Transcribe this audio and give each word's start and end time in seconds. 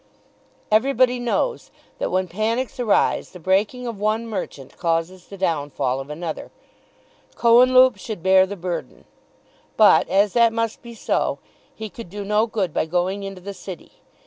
Everybody 0.71 1.19
knows 1.19 1.69
that 1.99 2.09
when 2.09 2.27
panics 2.27 2.79
arise 2.79 3.33
the 3.33 3.39
breaking 3.39 3.85
of 3.85 3.99
one 3.99 4.25
merchant 4.25 4.75
causes 4.79 5.27
the 5.27 5.37
downfall 5.37 5.99
of 5.99 6.09
another. 6.09 6.49
Cohenlupe 7.35 7.97
should 7.99 8.23
bear 8.23 8.47
the 8.47 8.55
burden. 8.55 9.05
But 9.77 10.09
as 10.09 10.33
that 10.33 10.53
must 10.53 10.81
be 10.81 10.95
so, 10.95 11.37
he 11.75 11.87
could 11.87 12.09
do 12.09 12.25
no 12.25 12.47
good 12.47 12.73
by 12.73 12.87
going 12.87 13.21
into 13.21 13.41
the 13.41 13.53
City. 13.53 13.91